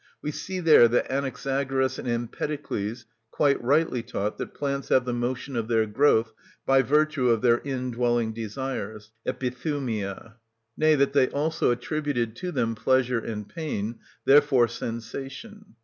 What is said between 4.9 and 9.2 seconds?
the motion of their growth by virtue of their indwelling desires